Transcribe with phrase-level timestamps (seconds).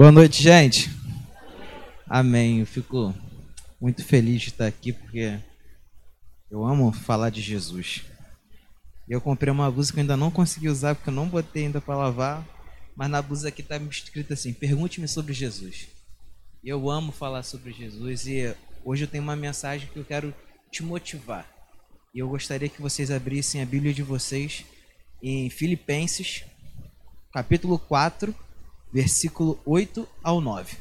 [0.00, 0.88] Boa noite, gente.
[2.08, 2.60] Amém.
[2.60, 3.14] Eu fico
[3.78, 5.38] muito feliz de estar aqui porque
[6.50, 8.04] eu amo falar de Jesus.
[9.06, 11.82] Eu comprei uma blusa que eu ainda não consegui usar porque eu não botei ainda
[11.82, 12.42] para lavar,
[12.96, 15.88] mas na blusa aqui está escrito assim: Pergunte-me sobre Jesus.
[16.64, 20.32] Eu amo falar sobre Jesus e hoje eu tenho uma mensagem que eu quero
[20.70, 21.46] te motivar.
[22.14, 24.64] E eu gostaria que vocês abrissem a Bíblia de vocês
[25.22, 26.42] em Filipenses,
[27.34, 28.34] capítulo 4
[28.92, 30.76] versículo 8 ao 9.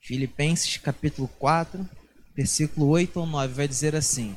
[0.00, 1.86] Filipenses capítulo 4,
[2.34, 4.34] versículo 8 ao 9 vai dizer assim: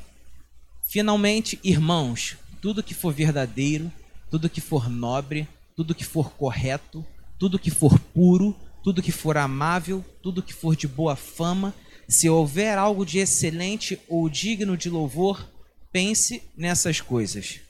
[0.84, 3.92] Finalmente, irmãos, tudo que for verdadeiro,
[4.30, 7.06] tudo que for nobre, tudo que for correto,
[7.40, 11.74] tudo que for puro, tudo que for amável, tudo que for de boa fama,
[12.08, 15.50] se houver algo de excelente ou digno de louvor,
[15.92, 17.62] pense nessas coisas.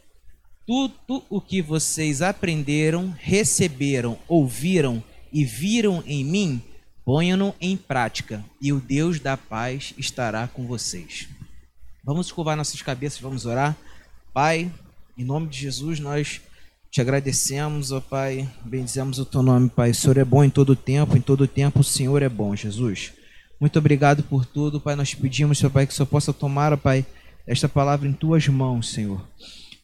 [0.73, 6.61] Tudo o que vocês aprenderam, receberam, ouviram e viram em mim,
[7.03, 11.27] ponham-no em prática, e o Deus da paz estará com vocês.
[12.05, 13.75] Vamos curvar nossas cabeças, vamos orar.
[14.33, 14.72] Pai,
[15.17, 16.39] em nome de Jesus, nós
[16.89, 19.92] te agradecemos, ó Pai, bendizemos o teu nome, Pai.
[19.92, 23.11] O Senhor é bom em todo tempo, em todo tempo o Senhor é bom, Jesus.
[23.59, 24.95] Muito obrigado por tudo, Pai.
[24.95, 27.05] Nós pedimos, ó Pai, que o Senhor possa tomar, ó Pai,
[27.45, 29.22] esta palavra em tuas mãos, Senhor.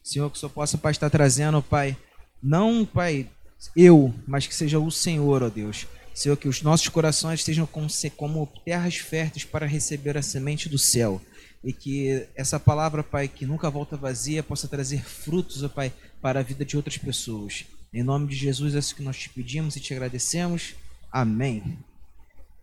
[0.08, 1.96] Senhor, que o Senhor possa, Pai, estar trazendo, Pai,
[2.42, 3.28] não, Pai,
[3.76, 5.86] eu, mas que seja o Senhor, ó Deus.
[6.14, 7.68] Senhor, que os nossos corações estejam
[8.16, 11.20] como terras férteis para receber a semente do céu.
[11.62, 16.40] E que essa palavra, Pai, que nunca volta vazia, possa trazer frutos, ó Pai, para
[16.40, 17.66] a vida de outras pessoas.
[17.92, 20.74] Em nome de Jesus, é isso que nós te pedimos e te agradecemos.
[21.12, 21.78] Amém.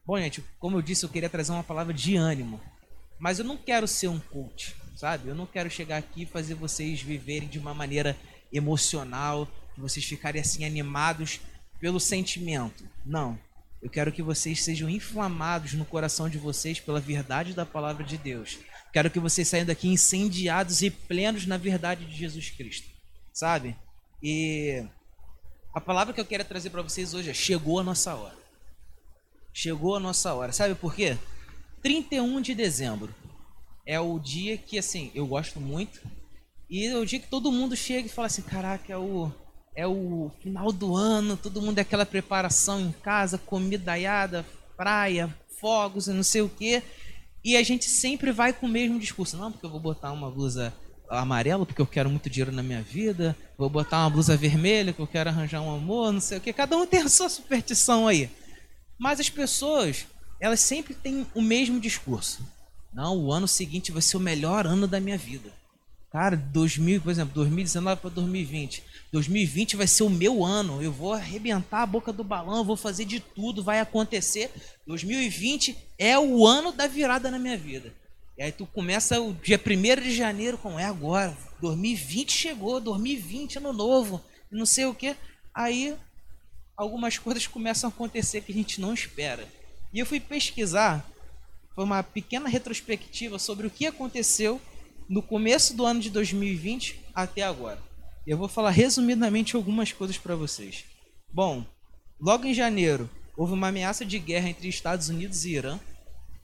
[0.05, 2.59] Bom, gente, como eu disse, eu queria trazer uma palavra de ânimo.
[3.19, 5.27] Mas eu não quero ser um coach sabe?
[5.27, 8.17] Eu não quero chegar aqui e fazer vocês viverem de uma maneira
[8.51, 11.41] emocional, vocês ficarem assim animados
[11.79, 12.87] pelo sentimento.
[13.05, 13.37] Não.
[13.81, 18.17] Eu quero que vocês sejam inflamados no coração de vocês pela verdade da palavra de
[18.17, 18.57] Deus.
[18.91, 22.87] Quero que vocês saiam daqui incendiados e plenos na verdade de Jesus Cristo,
[23.33, 23.75] sabe?
[24.23, 24.83] E
[25.73, 28.37] a palavra que eu quero trazer para vocês hoje é: chegou a nossa hora.
[29.53, 30.51] Chegou a nossa hora.
[30.51, 31.17] Sabe por quê?
[31.83, 33.13] 31 de dezembro
[33.85, 36.01] é o dia que, assim, eu gosto muito.
[36.69, 39.31] E é o dia que todo mundo chega e fala assim: caraca, é o,
[39.75, 44.45] é o final do ano, todo mundo é aquela preparação em casa, comida aiada,
[44.75, 46.81] praia, fogos e não sei o quê.
[47.43, 50.31] E a gente sempre vai com o mesmo discurso: não, porque eu vou botar uma
[50.31, 50.73] blusa
[51.07, 55.03] amarela porque eu quero muito dinheiro na minha vida, vou botar uma blusa vermelha porque
[55.03, 56.51] eu quero arranjar um amor, não sei o que.
[56.51, 58.29] Cada um tem a sua superstição aí.
[58.97, 60.07] Mas as pessoas,
[60.39, 62.43] elas sempre têm o mesmo discurso.
[62.95, 65.51] Não, o ano seguinte vai ser o melhor ano da minha vida.
[66.09, 68.81] Cara, 2000, por exemplo, 2019 para 2020.
[69.11, 70.81] 2020 vai ser o meu ano.
[70.81, 74.49] Eu vou arrebentar a boca do balão, vou fazer de tudo, vai acontecer.
[74.87, 77.93] 2020 é o ano da virada na minha vida.
[78.37, 81.37] E aí tu começa o dia 1 de janeiro com é agora.
[81.59, 85.17] 2020 chegou, 2020 ano novo, não sei o que.
[85.53, 85.97] Aí
[86.77, 89.45] algumas coisas começam a acontecer que a gente não espera.
[89.93, 91.05] E eu fui pesquisar
[91.75, 94.61] foi uma pequena retrospectiva sobre o que aconteceu
[95.09, 97.79] no começo do ano de 2020 até agora.
[98.25, 100.85] Eu vou falar resumidamente algumas coisas para vocês.
[101.31, 101.65] Bom,
[102.19, 105.79] logo em janeiro, houve uma ameaça de guerra entre Estados Unidos e Irã.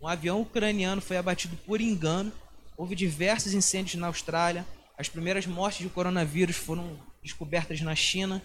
[0.02, 2.31] Um avião ucraniano foi abatido por engano.
[2.78, 4.68] Houve diversos incêndios na Austrália.
[4.98, 8.42] As primeiras mortes de coronavírus foram descobertas na China.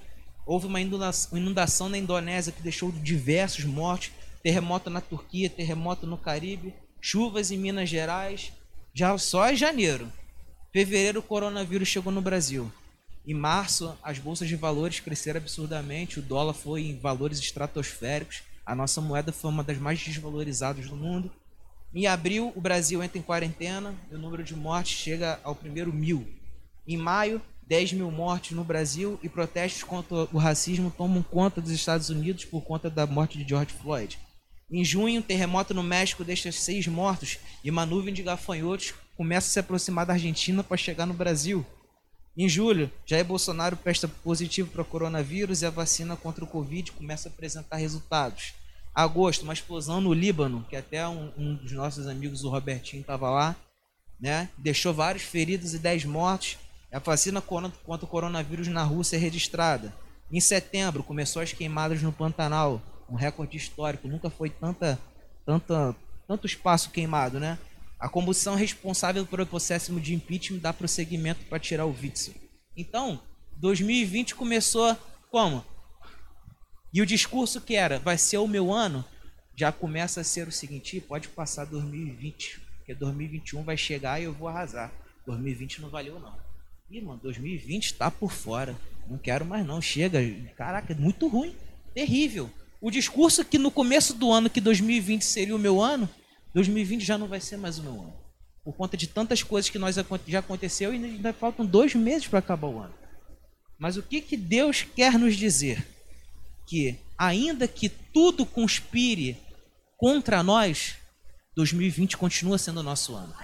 [0.47, 4.13] Houve uma inundação na Indonésia que deixou diversos mortos
[4.47, 8.53] terremoto na Turquia, terremoto no Caribe, chuvas em Minas Gerais,
[8.95, 10.09] já só em janeiro.
[10.73, 12.71] Fevereiro o coronavírus chegou no Brasil.
[13.27, 18.73] Em março, as bolsas de valores cresceram absurdamente, o dólar foi em valores estratosféricos, a
[18.73, 21.29] nossa moeda foi uma das mais desvalorizadas do mundo.
[21.93, 25.93] Em abril, o Brasil entra em quarentena e o número de mortes chega ao primeiro
[25.93, 26.25] mil.
[26.87, 31.73] Em maio, 10 mil mortes no Brasil e protestos contra o racismo tomam conta dos
[31.73, 34.17] Estados Unidos por conta da morte de George Floyd.
[34.69, 39.47] Em junho, um terremoto no México deixa seis mortos e uma nuvem de gafanhotos começa
[39.47, 41.65] a se aproximar da Argentina para chegar no Brasil.
[42.37, 47.29] Em julho, Jair Bolsonaro presta positivo para coronavírus e a vacina contra o Covid começa
[47.29, 48.55] a apresentar resultados.
[48.93, 53.31] Agosto, uma explosão no Líbano, que até um, um dos nossos amigos, o Robertinho, estava
[53.31, 53.57] lá,
[54.21, 54.49] né?
[54.59, 56.59] deixou vários feridos e dez mortos.
[56.93, 59.95] A vacina contra o coronavírus na Rússia é registrada.
[60.31, 64.99] Em setembro, começou as queimadas no Pantanal um recorde histórico, nunca foi tanta,
[65.45, 65.95] tanta,
[66.27, 67.59] tanto espaço queimado, né?
[67.99, 72.35] A combustão responsável pelo processo de impeachment dá prosseguimento para tirar o Witzel.
[72.77, 73.21] Então,
[73.57, 74.97] 2020 começou
[75.31, 75.65] como?
[76.93, 79.05] E o discurso que era, vai ser o meu ano,
[79.57, 84.33] já começa a ser o seguinte, pode passar 2020, porque 2021 vai chegar e eu
[84.33, 84.93] vou arrasar.
[85.25, 86.37] 2020 não valeu não.
[86.91, 88.77] Ih, mano, 2020 tá por fora.
[89.09, 90.21] Não quero mais não, chega.
[90.57, 91.57] Caraca, muito ruim,
[91.95, 92.51] terrível.
[92.81, 96.09] O discurso que no começo do ano que 2020 seria o meu ano,
[96.55, 98.15] 2020 já não vai ser mais o meu ano.
[98.65, 99.97] Por conta de tantas coisas que nós
[100.27, 102.95] já aconteceu e ainda faltam dois meses para acabar o ano.
[103.79, 105.87] Mas o que, que Deus quer nos dizer?
[106.67, 109.37] Que ainda que tudo conspire
[109.97, 110.97] contra nós,
[111.55, 113.35] 2020 continua sendo o nosso ano.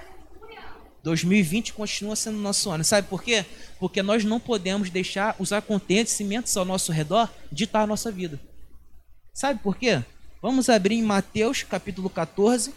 [1.02, 2.84] 2020 continua sendo o nosso ano.
[2.84, 3.44] Sabe por quê?
[3.78, 8.40] Porque nós não podemos deixar os acontecimentos ao nosso redor ditar a nossa vida.
[9.32, 10.02] Sabe por quê?
[10.42, 12.74] Vamos abrir em Mateus capítulo 14,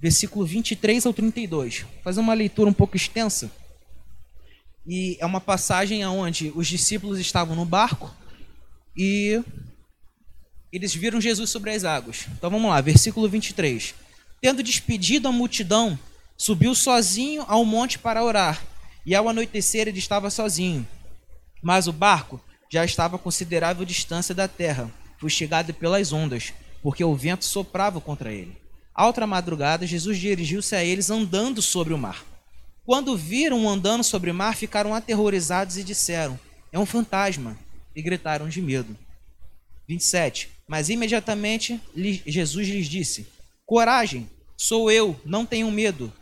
[0.00, 1.80] versículo 23 ao 32.
[1.80, 3.50] Vou fazer uma leitura um pouco extensa.
[4.86, 8.10] E é uma passagem onde os discípulos estavam no barco
[8.96, 9.42] e
[10.72, 12.26] eles viram Jesus sobre as águas.
[12.32, 13.94] Então vamos lá, versículo 23.
[14.40, 15.98] Tendo despedido a multidão,
[16.38, 18.64] subiu sozinho ao monte para orar.
[19.04, 20.88] E ao anoitecer ele estava sozinho.
[21.62, 22.40] Mas o barco
[22.70, 24.90] já estava a considerável distância da terra,
[25.22, 26.52] fustigado pelas ondas,
[26.82, 28.56] porque o vento soprava contra ele.
[28.92, 32.24] À outra madrugada, Jesus dirigiu-se a eles andando sobre o mar.
[32.84, 36.38] Quando viram andando sobre o mar, ficaram aterrorizados e disseram:
[36.72, 37.56] É um fantasma!
[37.94, 38.96] E gritaram de medo.
[39.88, 40.50] 27.
[40.66, 41.80] Mas imediatamente
[42.26, 43.28] Jesus lhes disse:
[43.64, 46.12] Coragem, sou eu, não tenham medo.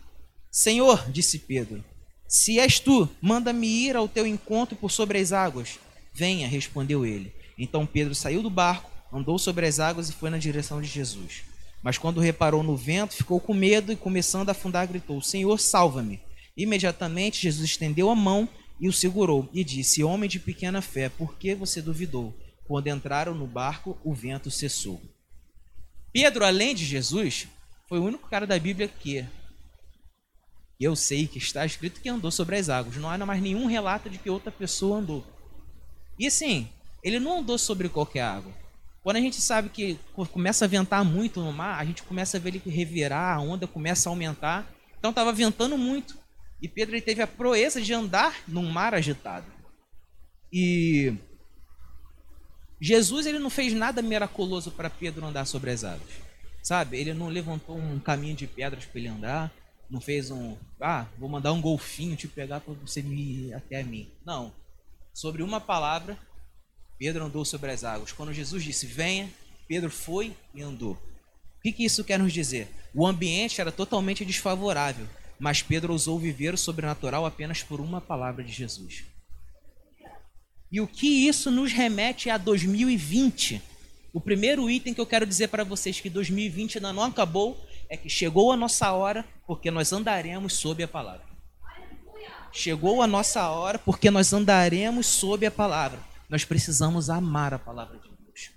[0.50, 1.82] Senhor, disse Pedro,
[2.29, 5.79] se és tu, manda-me ir ao teu encontro por sobre as águas.
[6.12, 7.32] Venha, respondeu ele.
[7.62, 11.43] Então Pedro saiu do barco, andou sobre as águas e foi na direção de Jesus.
[11.83, 16.21] Mas quando reparou no vento, ficou com medo e, começando a afundar, gritou: Senhor, salva-me.
[16.57, 18.49] Imediatamente Jesus estendeu a mão
[18.81, 22.35] e o segurou e disse: Homem de pequena fé, por que você duvidou?
[22.67, 25.01] Quando entraram no barco, o vento cessou.
[26.13, 27.47] Pedro, além de Jesus,
[27.89, 29.27] foi o único cara da Bíblia que
[30.79, 32.97] eu sei que está escrito que andou sobre as águas.
[32.97, 35.27] Não há mais nenhum relato de que outra pessoa andou.
[36.19, 36.69] E assim,
[37.02, 38.52] ele não andou sobre qualquer água.
[39.02, 39.99] Quando a gente sabe que
[40.32, 43.67] começa a ventar muito no mar, a gente começa a ver ele revirar, a onda
[43.67, 44.70] começa a aumentar.
[44.99, 46.19] Então estava ventando muito.
[46.61, 49.47] E Pedro ele teve a proeza de andar num mar agitado.
[50.52, 51.14] E
[52.81, 56.11] Jesus ele não fez nada miraculoso para Pedro andar sobre as águas.
[56.62, 56.99] Sabe?
[56.99, 59.53] Ele não levantou um caminho de pedras para ele andar,
[59.91, 64.11] não fez um, ah, vou mandar um golfinho te pegar para você ir até mim.
[64.25, 64.53] Não.
[65.14, 66.19] Sobre uma palavra,
[67.00, 68.12] Pedro andou sobre as águas.
[68.12, 69.31] Quando Jesus disse: "Venha",
[69.67, 70.93] Pedro foi e andou.
[70.93, 72.69] O que, que isso quer nos dizer?
[72.94, 75.06] O ambiente era totalmente desfavorável,
[75.38, 79.05] mas Pedro ousou viver o sobrenatural apenas por uma palavra de Jesus.
[80.70, 83.62] E o que isso nos remete a 2020?
[84.12, 87.58] O primeiro item que eu quero dizer para vocês que 2020 ainda não acabou
[87.88, 91.25] é que chegou a nossa hora porque nós andaremos sob a palavra.
[92.53, 96.10] Chegou a nossa hora porque nós andaremos sob a palavra.
[96.31, 98.50] Nós precisamos amar a palavra de Deus.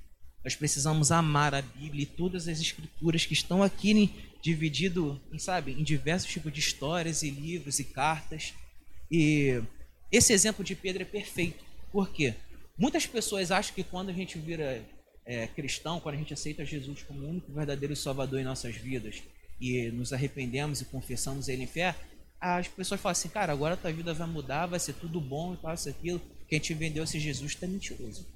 [0.44, 5.72] Nós precisamos amar a Bíblia e todas as escrituras que estão aqui dividido, em, sabe,
[5.72, 8.54] em diversos tipos de histórias e livros e cartas.
[9.10, 9.62] E
[10.12, 12.34] esse exemplo de Pedro é perfeito por quê?
[12.75, 14.84] Muitas pessoas acham que quando a gente vira
[15.28, 19.22] é, cristão, quando a gente aceita Jesus como o único verdadeiro Salvador em nossas vidas
[19.62, 21.96] e nos arrependemos e confessamos Ele em fé,
[22.42, 25.58] as pessoas falam assim, cara, agora tua vida vai mudar, vai ser tudo bom e
[25.58, 26.20] tal, isso aquilo.
[26.53, 28.27] Quem te vendeu esse Jesus está mentiroso.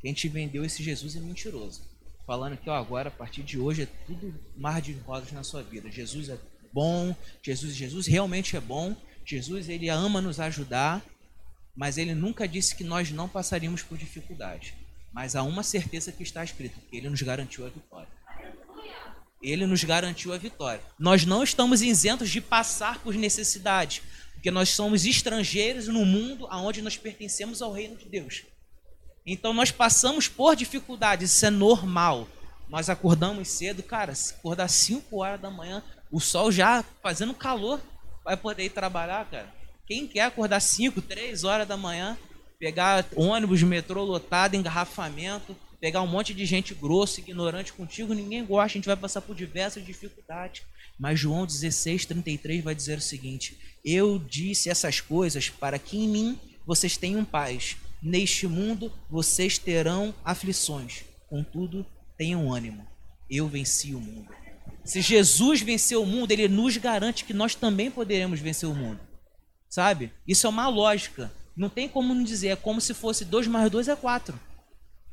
[0.00, 1.80] Quem te vendeu esse Jesus é mentiroso.
[2.26, 5.62] Falando que ó, agora, a partir de hoje, é tudo mar de rosas na sua
[5.62, 5.88] vida.
[5.88, 6.38] Jesus é
[6.72, 11.00] bom, Jesus, Jesus realmente é bom, Jesus ele ama nos ajudar,
[11.76, 14.74] mas ele nunca disse que nós não passaríamos por dificuldade.
[15.12, 18.08] Mas há uma certeza que está escrito, que ele nos garantiu a vitória.
[19.40, 20.82] Ele nos garantiu a vitória.
[20.98, 24.02] Nós não estamos isentos de passar por necessidades,
[24.42, 28.42] porque nós somos estrangeiros no mundo aonde nós pertencemos ao reino de Deus.
[29.24, 32.26] Então nós passamos por dificuldades, isso é normal.
[32.68, 35.80] Nós acordamos cedo, cara, se acordar 5 horas da manhã,
[36.10, 37.80] o sol já fazendo calor,
[38.24, 39.54] vai poder ir trabalhar, cara?
[39.86, 42.18] Quem quer acordar 5, 3 horas da manhã,
[42.58, 48.64] pegar ônibus, metrô lotado, engarrafamento, pegar um monte de gente grossa, ignorante contigo, ninguém gosta,
[48.64, 50.64] a gente vai passar por diversas dificuldades.
[50.98, 56.08] Mas João 16, 33 vai dizer o seguinte: Eu disse essas coisas para que em
[56.08, 57.76] mim vocês tenham paz.
[58.02, 62.86] Neste mundo vocês terão aflições, contudo, tenham ânimo.
[63.30, 64.28] Eu venci o mundo.
[64.84, 69.00] Se Jesus venceu o mundo, ele nos garante que nós também poderemos vencer o mundo.
[69.68, 70.12] Sabe?
[70.26, 71.32] Isso é uma lógica.
[71.56, 72.48] Não tem como não dizer.
[72.48, 74.38] É como se fosse 2 mais 2 é 4.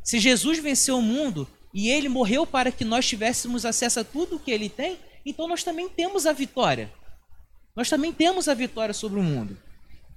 [0.04, 4.36] Se Jesus venceu o mundo e ele morreu para que nós tivéssemos acesso a tudo
[4.36, 4.98] o que ele tem,
[5.30, 6.92] então nós também temos a vitória.
[7.76, 9.58] Nós também temos a vitória sobre o mundo.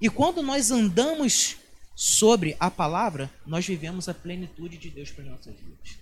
[0.00, 1.56] E quando nós andamos
[1.94, 5.98] sobre a palavra, nós vivemos a plenitude de Deus para as nossas vidas.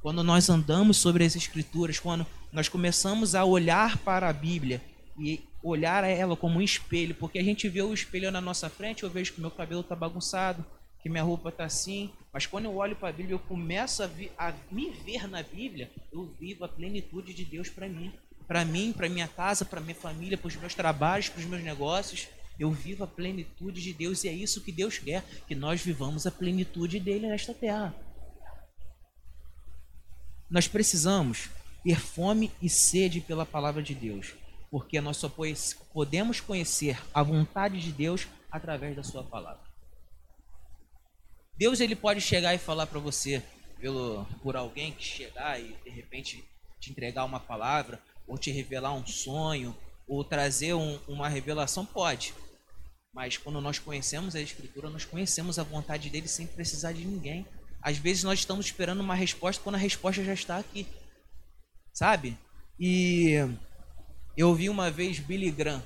[0.00, 4.80] Quando nós andamos sobre as Escrituras, quando nós começamos a olhar para a Bíblia
[5.18, 8.68] e olhar a ela como um espelho, porque a gente vê o espelho na nossa
[8.68, 10.64] frente, eu vejo que meu cabelo está bagunçado,
[11.02, 14.10] que minha roupa está assim, mas quando eu olho para a Bíblia, eu começo a,
[14.38, 18.12] a me ver na Bíblia, eu vivo a plenitude de Deus para mim,
[18.46, 21.62] para mim, para minha casa, para minha família, para os meus trabalhos, para os meus
[21.62, 22.28] negócios.
[22.58, 26.26] Eu vivo a plenitude de Deus e é isso que Deus quer, que nós vivamos
[26.26, 27.94] a plenitude dele nesta terra.
[30.50, 31.48] Nós precisamos
[31.82, 34.34] ter fome e sede pela palavra de Deus,
[34.70, 35.32] porque nós só
[35.92, 39.62] podemos conhecer a vontade de Deus através da sua palavra.
[41.56, 43.42] Deus ele pode chegar e falar para você
[43.80, 46.44] pelo por alguém que chegar e de repente
[46.78, 49.76] te entregar uma palavra ou te revelar um sonho
[50.06, 52.34] ou trazer um, uma revelação pode.
[53.14, 57.46] Mas quando nós conhecemos a Escritura, nós conhecemos a vontade dele sem precisar de ninguém.
[57.80, 60.86] Às vezes nós estamos esperando uma resposta quando a resposta já está aqui.
[61.92, 62.38] Sabe?
[62.78, 63.34] E
[64.36, 65.82] eu ouvi uma vez Billy Graham.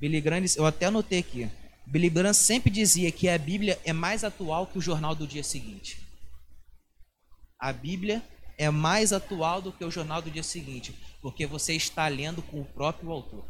[0.00, 1.50] Billy Graham, eu até anotei aqui.
[1.86, 5.42] Billy Graham sempre dizia que a Bíblia é mais atual que o jornal do dia
[5.42, 6.00] seguinte.
[7.58, 8.22] A Bíblia
[8.62, 12.60] é mais atual do que o jornal do dia seguinte, porque você está lendo com
[12.60, 13.44] o próprio autor.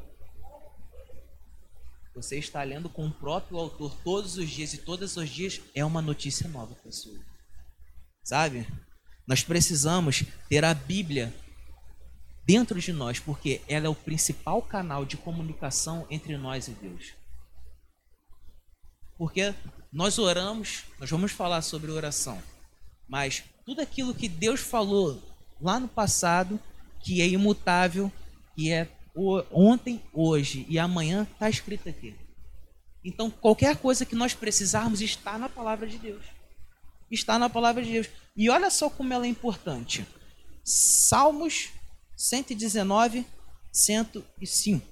[2.15, 5.85] Você está lendo com o próprio autor todos os dias e todos os dias é
[5.85, 7.15] uma notícia nova, pessoal.
[8.25, 8.67] Sabe?
[9.27, 11.35] Nós precisamos ter a Bíblia
[12.47, 17.13] dentro de nós, porque ela é o principal canal de comunicação entre nós e Deus.
[19.19, 19.55] Porque
[19.93, 22.43] nós oramos, nós vamos falar sobre oração,
[23.07, 25.23] mas tudo aquilo que Deus falou
[25.61, 26.61] lá no passado,
[27.01, 28.11] que é imutável,
[28.55, 28.89] que é
[29.51, 32.15] ontem, hoje e amanhã está escrito aqui.
[33.05, 36.25] Então, qualquer coisa que nós precisarmos está na palavra de Deus.
[37.11, 38.09] Está na palavra de Deus.
[38.37, 40.07] E olha só como ela é importante.
[40.65, 41.71] Salmos
[42.17, 43.27] 119,
[43.73, 44.87] 105.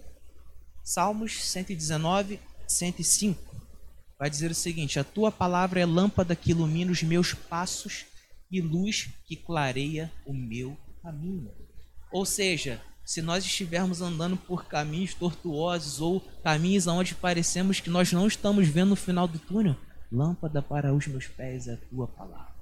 [0.83, 3.57] Salmos 119, 105.
[4.19, 8.05] Vai dizer o seguinte: A tua palavra é lâmpada que ilumina os meus passos
[8.51, 11.51] e luz que clareia o meu caminho.
[12.13, 18.13] Ou seja, se nós estivermos andando por caminhos tortuosos ou caminhos onde parecemos que nós
[18.13, 19.77] não estamos vendo o final do túnel,
[20.11, 22.55] lâmpada para os meus pés é a tua palavra.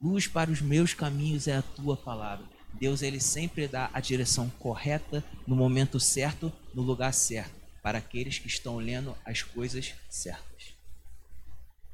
[0.00, 2.46] Luz para os meus caminhos é a tua palavra.
[2.74, 8.38] Deus ele sempre dá a direção correta no momento certo, no lugar certo, para aqueles
[8.38, 10.77] que estão lendo as coisas certas.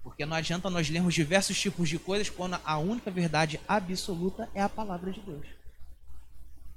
[0.04, 4.62] Porque não adianta nós lermos diversos tipos de coisas quando a única verdade absoluta é
[4.62, 5.64] a palavra de Deus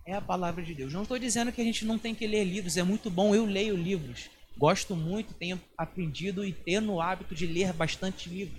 [0.07, 0.93] é a palavra de Deus.
[0.93, 3.45] Não estou dizendo que a gente não tem que ler livros, é muito bom, eu
[3.45, 4.29] leio livros.
[4.57, 8.57] Gosto muito, tenho aprendido e tenho no hábito de ler bastante livro.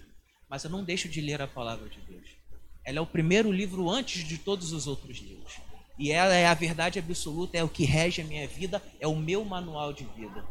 [0.49, 2.29] Mas eu não deixo de ler a palavra de Deus.
[2.85, 5.55] Ela é o primeiro livro antes de todos os outros livros.
[5.99, 9.17] E ela é a verdade absoluta, é o que rege a minha vida, é o
[9.17, 10.45] meu manual de vida.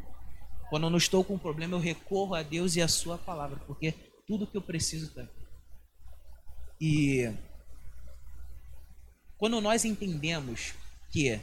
[0.70, 3.58] Quando eu não estou com um problema, eu recorro a Deus e a Sua palavra,
[3.68, 3.94] porque
[4.28, 5.48] tudo que eu preciso aqui.
[6.80, 7.34] E
[9.38, 10.74] quando nós entendemos
[11.10, 11.40] que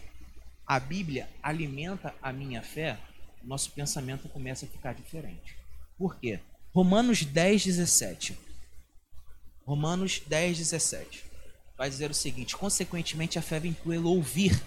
[0.66, 2.98] a Bíblia alimenta a minha fé,
[3.42, 5.56] nosso pensamento começa a ficar diferente.
[5.96, 6.40] Por quê?
[6.72, 8.38] Romanos 10, 17.
[9.64, 11.24] Romanos 10, 17.
[11.76, 14.62] Vai dizer o seguinte: consequentemente, a fé vem por ouvir,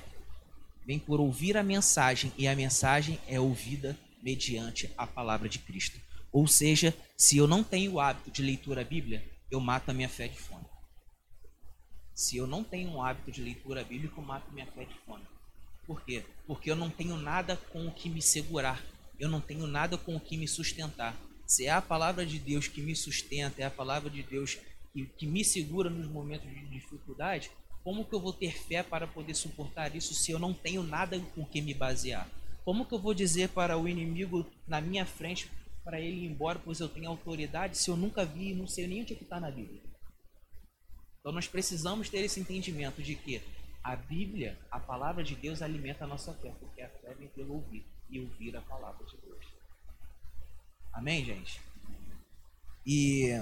[0.85, 5.99] vem por ouvir a mensagem, e a mensagem é ouvida mediante a palavra de Cristo.
[6.31, 10.09] Ou seja, se eu não tenho o hábito de leitura Bíblia, eu mato a minha
[10.09, 10.65] fé de fome.
[12.13, 15.23] Se eu não tenho um hábito de leitura bíblica, eu mato minha fé de fome.
[15.85, 16.25] Por quê?
[16.47, 18.83] Porque eu não tenho nada com o que me segurar.
[19.19, 21.15] Eu não tenho nada com o que me sustentar.
[21.45, 24.57] Se é a palavra de Deus que me sustenta, é a palavra de Deus
[24.91, 27.51] que, que me segura nos momentos de dificuldade,
[27.83, 31.19] como que eu vou ter fé para poder suportar isso se eu não tenho nada
[31.35, 32.27] com o que me basear?
[32.65, 35.49] Como que eu vou dizer para o inimigo na minha frente
[35.87, 38.85] para ele ir embora, pois eu tenho autoridade, se eu nunca vi e não sei
[38.87, 39.81] nem onde é que está na Bíblia?
[41.21, 43.41] Então nós precisamos ter esse entendimento de que
[43.81, 47.53] a Bíblia, a palavra de Deus, alimenta a nossa fé, porque a fé vem pelo
[47.53, 49.45] ouvir e ouvir a palavra de Deus.
[50.91, 51.61] Amém, gente?
[52.85, 53.41] E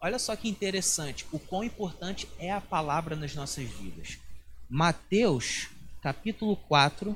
[0.00, 4.18] olha só que interessante, o quão importante é a palavra nas nossas vidas.
[4.66, 5.68] Mateus,
[6.00, 7.14] capítulo 4,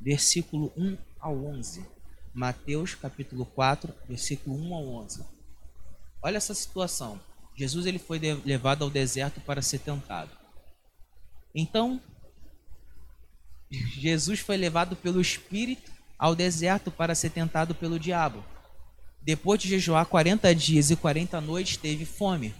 [0.00, 1.97] versículo 1 ao 11.
[2.38, 5.24] Mateus, capítulo 4, versículo 1 ao 11.
[6.22, 7.20] Olha essa situação.
[7.56, 10.30] Jesus ele foi levado ao deserto para ser tentado.
[11.52, 12.00] Então,
[13.68, 18.44] Jesus foi levado pelo Espírito ao deserto para ser tentado pelo diabo.
[19.20, 22.54] Depois de jejuar 40 dias e 40 noites, teve fome.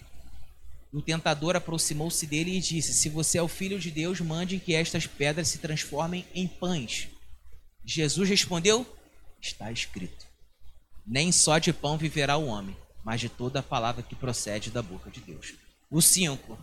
[0.93, 4.75] O tentador aproximou-se dele e disse: Se você é o filho de Deus, mande que
[4.75, 7.09] estas pedras se transformem em pães.
[7.85, 8.85] Jesus respondeu:
[9.41, 10.27] Está escrito:
[11.07, 14.83] Nem só de pão viverá o homem, mas de toda a palavra que procede da
[14.83, 15.55] boca de Deus.
[15.91, 16.59] O 5.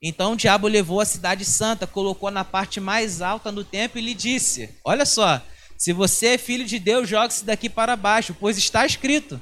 [0.00, 4.02] Então o diabo levou a cidade santa, colocou na parte mais alta do templo e
[4.02, 5.42] lhe disse: Olha só,
[5.76, 9.40] se você é filho de Deus, jogue-se daqui para baixo, pois está escrito.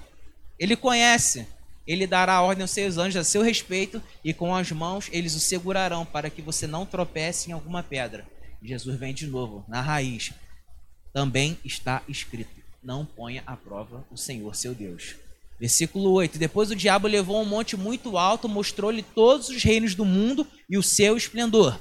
[0.58, 1.46] Ele conhece.
[1.86, 5.40] Ele dará ordem aos seus anjos a seu respeito, e com as mãos eles o
[5.40, 8.26] segurarão, para que você não tropece em alguma pedra.
[8.60, 10.32] Jesus vem de novo, na raiz.
[11.16, 15.14] Também está escrito: Não ponha à prova o Senhor seu Deus.
[15.58, 20.04] Versículo 8: Depois o diabo levou um monte muito alto, mostrou-lhe todos os reinos do
[20.04, 21.80] mundo e o seu esplendor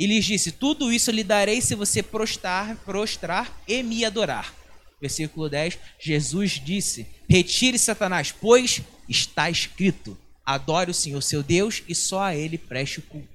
[0.00, 4.54] e lhes disse: Tudo isso lhe darei se você prostrar, prostrar e me adorar.
[4.98, 11.94] Versículo 10: Jesus disse: Retire Satanás, pois está escrito: Adore o Senhor seu Deus e
[11.94, 13.29] só a ele preste o culto.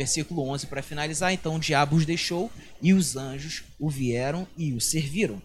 [0.00, 4.72] Versículo 11 para finalizar: Então o diabo os deixou e os anjos o vieram e
[4.72, 5.42] o serviram.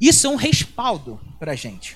[0.00, 1.94] Isso é um respaldo para a gente.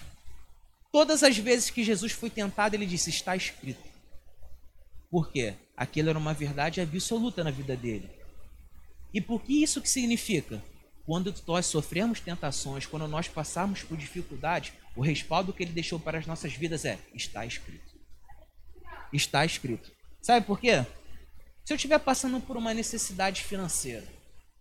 [0.93, 3.83] Todas as vezes que Jesus foi tentado, ele disse: Está escrito.
[5.11, 5.55] Por quê?
[5.75, 8.11] Aquilo era uma verdade absoluta na vida dele.
[9.15, 10.63] E por que isso que significa?
[11.07, 16.19] Quando nós sofremos tentações, quando nós passarmos por dificuldade, o respaldo que ele deixou para
[16.19, 17.99] as nossas vidas é: está escrito.
[19.11, 19.99] Está escrito.
[20.23, 20.85] Sabe por quê?
[21.65, 24.05] Se eu estiver passando por uma necessidade financeira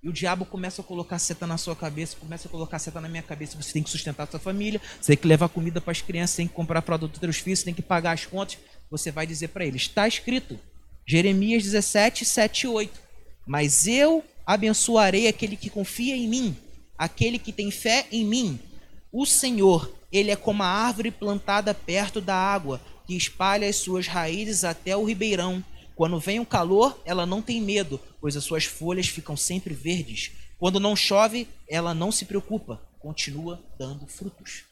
[0.01, 3.09] e o diabo começa a colocar seta na sua cabeça, começa a colocar seta na
[3.09, 5.91] minha cabeça, você tem que sustentar a sua família, você tem que levar comida para
[5.91, 8.57] as crianças, tem que comprar produto para os filhos, tem que pagar as contas,
[8.89, 10.59] você vai dizer para ele: está escrito.
[11.05, 13.01] Jeremias 17, 7 e 8.
[13.47, 16.55] Mas eu abençoarei aquele que confia em mim,
[16.95, 18.59] aquele que tem fé em mim.
[19.11, 24.05] O Senhor, ele é como a árvore plantada perto da água, que espalha as suas
[24.05, 25.65] raízes até o ribeirão.
[25.95, 30.33] Quando vem o calor, ela não tem medo, pois as suas folhas ficam sempre verdes.
[30.59, 34.65] Quando não chove, ela não se preocupa, continua dando frutos.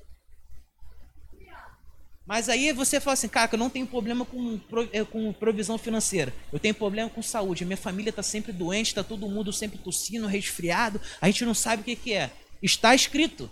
[2.28, 4.60] Mas aí você fala assim, cara, eu não tenho problema com,
[4.94, 6.32] eh, com provisão financeira.
[6.54, 7.66] Eu tenho problema com saúde.
[7.66, 11.02] Minha família está sempre doente, está todo mundo sempre tossindo, resfriado.
[11.20, 12.30] A gente não sabe o que, que é.
[12.62, 13.50] Está escrito.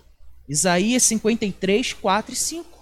[0.48, 2.76] Isaías 53, 4 e 5.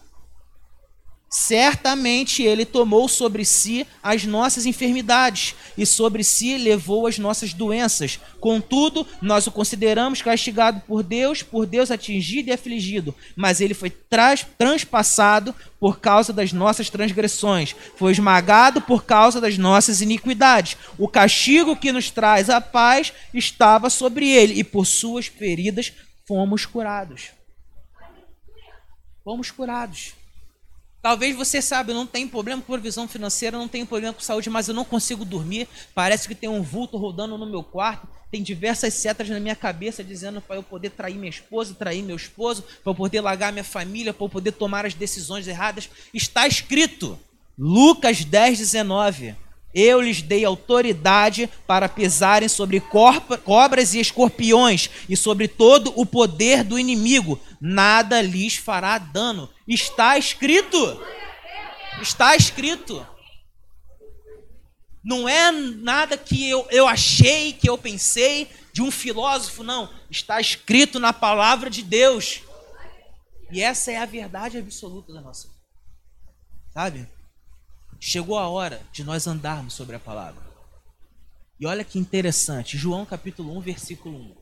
[1.36, 8.19] Certamente ele tomou sobre si as nossas enfermidades e sobre si levou as nossas doenças.
[8.39, 13.89] Contudo, nós o consideramos castigado por Deus, por Deus atingido e afligido, mas ele foi
[13.89, 20.78] transpassado por causa das nossas transgressões, foi esmagado por causa das nossas iniquidades.
[21.00, 25.91] O castigo que nos traz a paz estava sobre ele e por suas feridas
[26.28, 27.32] fomos curados.
[29.24, 30.13] Fomos curados.
[31.04, 34.50] Talvez você sabe, eu não tenho problema com provisão financeira, não tenho problema com saúde,
[34.50, 35.68] mas eu não consigo dormir.
[35.94, 38.08] Parece que tem um vulto rodando no meu quarto.
[38.32, 42.16] Tem diversas setas na minha cabeça dizendo para eu poder trair minha esposa, trair meu
[42.16, 45.89] esposo, para eu poder largar minha família, para eu poder tomar as decisões erradas.
[46.13, 47.20] Está escrito,
[47.60, 49.36] Lucas 10, 19.
[49.76, 52.82] Eu lhes dei autoridade para pisarem sobre
[53.44, 57.38] cobras e escorpiões e sobre todo o poder do inimigo.
[57.60, 59.50] Nada lhes fará dano.
[59.67, 60.78] Está escrito.
[62.02, 63.06] Está escrito.
[65.04, 69.89] Não é nada que eu, eu achei, que eu pensei de um filósofo, não.
[70.10, 72.41] Está escrito na palavra de Deus.
[73.52, 75.60] E essa é a verdade absoluta da nossa vida.
[76.73, 77.08] Sabe?
[77.99, 80.41] Chegou a hora de nós andarmos sobre a palavra.
[81.60, 84.36] E olha que interessante, João capítulo 1, versículo 1.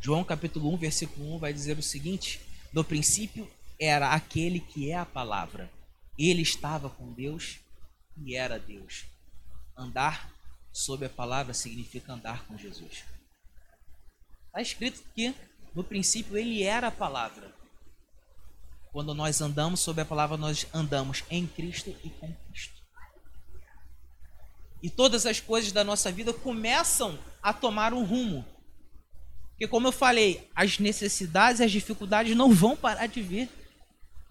[0.00, 2.40] João capítulo 1, versículo 1 vai dizer o seguinte:
[2.72, 3.50] No princípio
[3.82, 5.68] era aquele que é a palavra.
[6.16, 7.58] Ele estava com Deus
[8.24, 9.06] e era Deus.
[9.76, 10.30] Andar
[10.72, 13.02] sob a palavra significa andar com Jesus.
[14.46, 15.34] Está escrito que
[15.74, 17.52] no princípio ele era a palavra.
[18.92, 22.80] Quando nós andamos sob a palavra, nós andamos em Cristo e com Cristo.
[24.82, 28.44] E todas as coisas da nossa vida começam a tomar um rumo.
[29.50, 33.48] Porque, como eu falei, as necessidades e as dificuldades não vão parar de vir.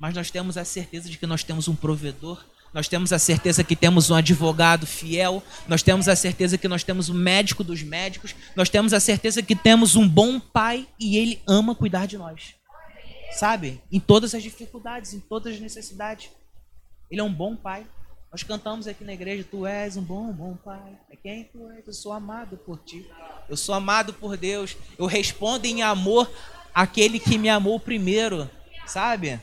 [0.01, 3.63] Mas nós temos a certeza de que nós temos um provedor, nós temos a certeza
[3.63, 7.83] que temos um advogado fiel, nós temos a certeza que nós temos um médico dos
[7.83, 12.17] médicos, nós temos a certeza que temos um bom pai e ele ama cuidar de
[12.17, 12.55] nós.
[13.33, 13.79] sabe?
[13.91, 16.31] Em todas as dificuldades, em todas as necessidades.
[17.11, 17.85] Ele é um bom pai.
[18.31, 20.97] Nós cantamos aqui na igreja, tu és um bom, bom pai.
[21.11, 21.85] É quem tu és?
[21.85, 23.07] Eu sou amado por ti.
[23.47, 24.75] Eu sou amado por Deus.
[24.97, 26.27] Eu respondo em amor
[26.73, 28.49] àquele que me amou primeiro,
[28.87, 29.39] sabe?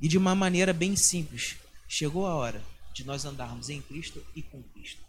[0.00, 1.56] E de uma maneira bem simples.
[1.88, 5.02] Chegou a hora de nós andarmos em Cristo e com Cristo.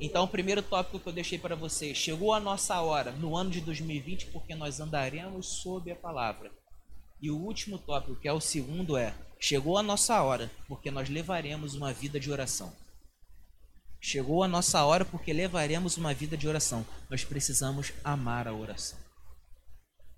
[0.00, 3.50] Então, o primeiro tópico que eu deixei para vocês, chegou a nossa hora no ano
[3.50, 6.50] de 2020, porque nós andaremos sob a palavra.
[7.20, 11.08] E o último tópico, que é o segundo, é: chegou a nossa hora, porque nós
[11.08, 12.72] levaremos uma vida de oração.
[14.00, 16.86] Chegou a nossa hora porque levaremos uma vida de oração.
[17.10, 18.98] Nós precisamos amar a oração.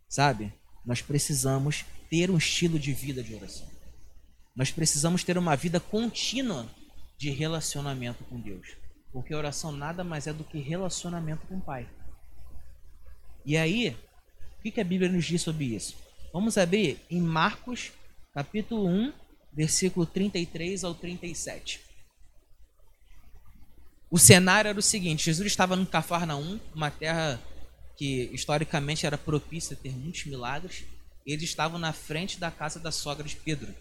[0.09, 0.53] Sabe?
[0.87, 3.72] Nós precisamos ter um estilo de vida de oração.
[4.55, 6.69] Nós precisamos ter uma vida contínua
[7.19, 8.77] de relacionamento com Deus.
[9.12, 11.88] Porque oração nada mais é do que relacionamento com o Pai.
[13.45, 13.97] E aí,
[14.59, 15.97] o que a Bíblia nos diz sobre isso?
[16.33, 17.93] Vamos abrir em Marcos,
[18.33, 19.12] capítulo 1,
[19.53, 21.81] versículo 33 ao 37.
[24.11, 27.41] O cenário era o seguinte: Jesus estava no Cafarnaum, uma terra
[27.97, 30.85] que historicamente era propícia a ter muitos milagres.
[31.27, 33.75] Eles estavam na frente da casa da sogra de Pedro.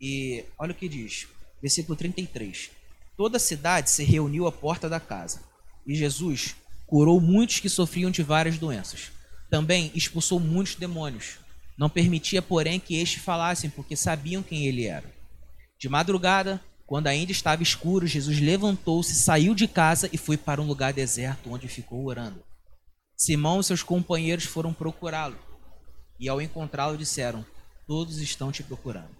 [0.00, 1.26] E olha o que diz,
[1.60, 2.70] versículo 33.
[3.16, 5.40] Toda a cidade se reuniu à porta da casa,
[5.86, 6.54] e Jesus
[6.86, 9.10] curou muitos que sofriam de várias doenças.
[9.50, 11.38] Também expulsou muitos demônios.
[11.78, 15.12] Não permitia, porém, que estes falassem, porque sabiam quem ele era.
[15.78, 20.66] De madrugada, quando ainda estava escuro, Jesus levantou-se, saiu de casa e foi para um
[20.66, 22.42] lugar deserto, onde ficou orando.
[23.16, 25.38] Simão e seus companheiros foram procurá-lo,
[26.20, 27.44] e ao encontrá-lo disseram:
[27.86, 29.15] Todos estão te procurando.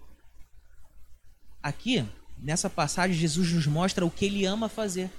[1.67, 5.11] Aqui, nessa passagem, Jesus nos mostra o que ele ama fazer.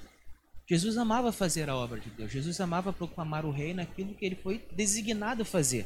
[0.65, 2.31] Jesus amava fazer a obra de Deus.
[2.31, 5.86] Jesus amava proclamar o reino, aquilo que ele foi designado fazer.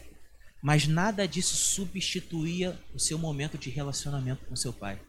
[0.61, 5.01] Mas nada disso substituía o seu momento de relacionamento com seu pai.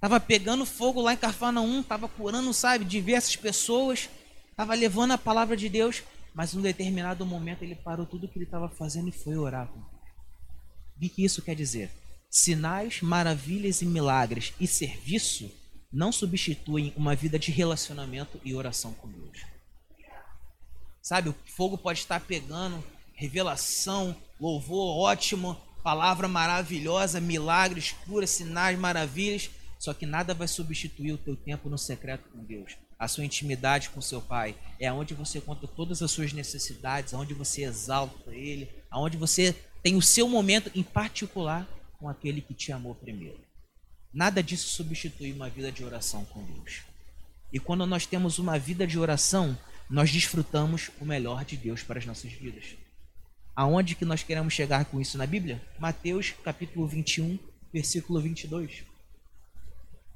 [0.00, 4.08] Tava pegando fogo lá em Cafarnaum, tava curando, sabe, diversas pessoas,
[4.56, 8.28] tava levando a palavra de Deus, mas em um determinado momento ele parou tudo o
[8.30, 9.70] que ele estava fazendo e foi orar.
[10.96, 11.90] O que isso quer dizer?
[12.34, 15.52] Sinais, maravilhas e milagres e serviço
[15.92, 19.44] não substituem uma vida de relacionamento e oração com Deus.
[21.02, 29.50] Sabe, o fogo pode estar pegando, revelação, louvor ótimo, palavra maravilhosa, milagres, curas, sinais, maravilhas,
[29.78, 32.78] só que nada vai substituir o teu tempo no secreto com Deus.
[32.98, 37.34] A sua intimidade com seu Pai é onde você conta todas as suas necessidades, onde
[37.34, 41.68] você exalta Ele, aonde você tem o seu momento em particular
[42.02, 43.38] com aquele que te amou primeiro.
[44.12, 46.82] Nada disso substitui uma vida de oração com Deus.
[47.52, 49.56] E quando nós temos uma vida de oração,
[49.88, 52.74] nós desfrutamos o melhor de Deus para as nossas vidas.
[53.54, 55.62] Aonde que nós queremos chegar com isso na Bíblia?
[55.78, 57.38] Mateus capítulo 21,
[57.72, 58.82] versículo 22.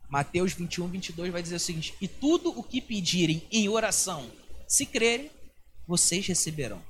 [0.09, 4.29] Mateus 21, 22 vai dizer o seguinte: E tudo o que pedirem em oração,
[4.67, 5.31] se crerem,
[5.87, 6.83] vocês receberão.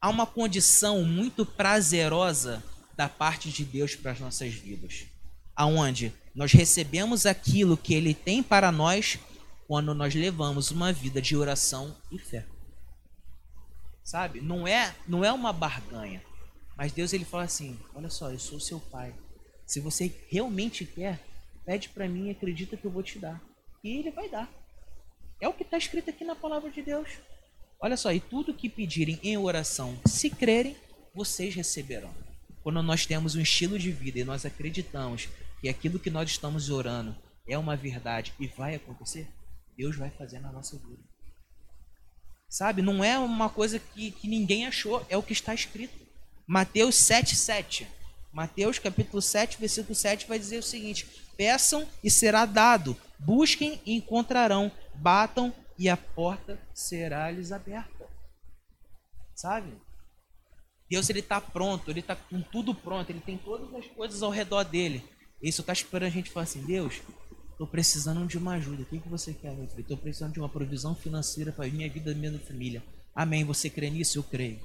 [0.00, 2.62] Há uma condição muito prazerosa
[2.96, 5.06] da parte de Deus para as nossas vidas,
[5.54, 9.18] aonde nós recebemos aquilo que Ele tem para nós
[9.66, 12.46] quando nós levamos uma vida de oração e fé.
[14.02, 14.40] Sabe?
[14.40, 16.22] Não é, não é uma barganha.
[16.76, 19.14] Mas Deus ele fala assim: Olha só, eu sou seu pai.
[19.66, 21.20] Se você realmente quer,
[21.64, 23.40] pede para mim e acredita que eu vou te dar.
[23.82, 24.50] E ele vai dar.
[25.40, 27.08] É o que está escrito aqui na palavra de Deus.
[27.80, 30.76] Olha só, e tudo que pedirem em oração, se crerem,
[31.14, 32.14] vocês receberão.
[32.64, 35.28] Quando nós temos um estilo de vida e nós acreditamos
[35.60, 37.14] que aquilo que nós estamos orando
[37.46, 39.28] é uma verdade e vai acontecer,
[39.76, 41.02] Deus vai fazer na nossa vida.
[42.48, 42.80] Sabe?
[42.80, 45.94] Não é uma coisa que, que ninguém achou, é o que está escrito.
[46.46, 47.86] Mateus 7, 7.
[48.32, 53.94] Mateus capítulo 7, versículo 7 vai dizer o seguinte: Peçam e será dado, busquem e
[53.94, 58.08] encontrarão, batam e a porta será lhes aberta.
[59.34, 59.70] Sabe?
[60.94, 64.30] Deus ele está pronto, ele está com tudo pronto, ele tem todas as coisas ao
[64.30, 65.02] redor dele.
[65.42, 67.02] Isso está esperando a gente falar assim, Deus,
[67.50, 68.82] estou precisando de uma ajuda.
[68.82, 69.80] O que, que você quer, meu filho?
[69.80, 72.80] Estou precisando de uma provisão financeira para minha vida e minha família.
[73.12, 73.42] Amém.
[73.42, 74.18] Você crê nisso?
[74.18, 74.60] Eu creio.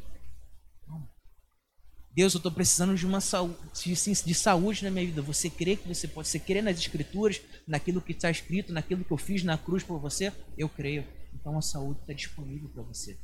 [2.13, 5.23] Deus, eu estou precisando de uma saúde, de, de, saúde na minha vida.
[5.23, 6.27] Você crê que você pode?
[6.27, 9.99] Você crê nas escrituras, naquilo que está escrito, naquilo que eu fiz na cruz por
[9.99, 10.31] você?
[10.55, 11.07] Eu creio.
[11.33, 13.17] Então a saúde está disponível para você.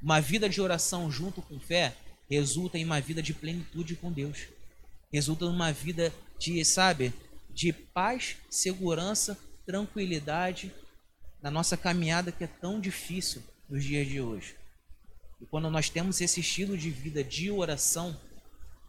[0.00, 1.92] Uma vida de oração junto com fé
[2.28, 4.48] resulta em uma vida de plenitude com Deus.
[5.12, 7.12] Resulta numa vida de, sabe,
[7.50, 10.72] de paz, segurança, tranquilidade
[11.42, 14.56] na nossa caminhada que é tão difícil nos dias de hoje.
[15.40, 18.18] E quando nós temos esse estilo de vida de oração,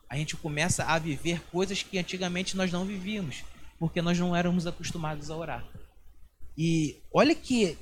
[0.09, 3.43] a gente começa a viver coisas que antigamente nós não vivíamos,
[3.77, 5.67] porque nós não éramos acostumados a orar.
[6.57, 7.77] E olha que,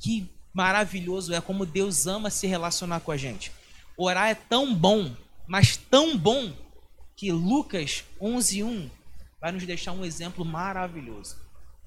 [0.00, 3.52] que maravilhoso é como Deus ama se relacionar com a gente.
[4.04, 5.14] Orar é tão bom,
[5.46, 6.52] mas tão bom,
[7.14, 8.90] que Lucas 11:1
[9.40, 11.36] vai nos deixar um exemplo maravilhoso.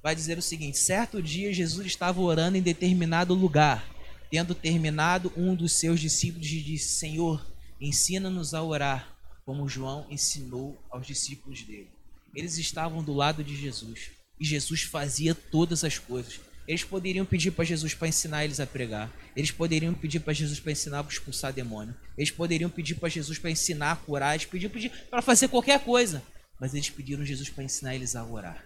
[0.02, 3.86] Vai dizer o seguinte: certo dia Jesus estava orando em determinado lugar.
[4.32, 7.46] Tendo terminado, um dos seus discípulos disse: Senhor,
[7.82, 9.14] ensina-nos a orar,
[9.46, 11.92] como João ensinou aos discípulos dele.
[12.34, 16.40] Eles estavam do lado de Jesus e Jesus fazia todas as coisas.
[16.68, 19.12] Eles poderiam pedir para Jesus para ensinar eles a pregar.
[19.36, 21.96] Eles poderiam pedir para Jesus para ensinar a expulsar demônio.
[22.18, 24.34] Eles poderiam pedir para Jesus para ensinar a curar.
[24.34, 26.24] Eles pedir para fazer qualquer coisa.
[26.60, 28.66] Mas eles pediram Jesus para ensinar eles a orar.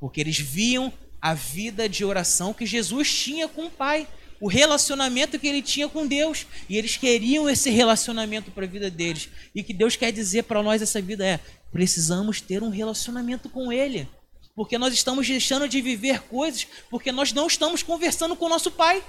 [0.00, 4.08] Porque eles viam a vida de oração que Jesus tinha com o Pai.
[4.40, 6.44] O relacionamento que ele tinha com Deus.
[6.68, 9.28] E eles queriam esse relacionamento para a vida deles.
[9.54, 11.38] E que Deus quer dizer para nós essa vida é:
[11.70, 14.08] precisamos ter um relacionamento com Ele
[14.54, 18.70] porque nós estamos deixando de viver coisas, porque nós não estamos conversando com o nosso
[18.70, 19.02] Pai.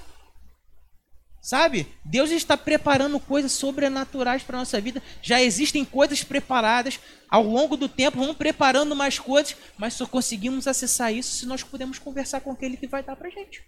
[1.42, 1.86] Sabe?
[2.06, 5.04] Deus está preparando coisas sobrenaturais para a nossa vida.
[5.22, 7.02] Já existem coisas preparadas.
[7.30, 11.62] Ao longo do tempo, vamos preparando mais coisas, mas só conseguimos acessar isso se nós
[11.62, 13.62] pudermos conversar com aquele que vai dar para gente.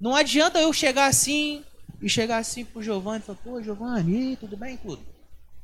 [0.00, 1.64] Não adianta eu chegar assim
[2.02, 4.76] e chegar assim pro Giovanni e falar: pô, Giovanni, tudo bem?
[4.76, 5.02] Tudo.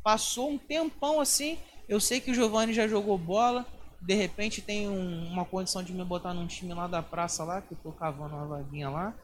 [0.04, 1.58] Passou um tempão assim.
[1.88, 3.66] Eu sei que o Giovanni já jogou bola,
[4.02, 7.62] de repente tem um, uma condição de me botar num time lá da praça lá,
[7.62, 9.14] que eu tô cavando uma vaguinha lá.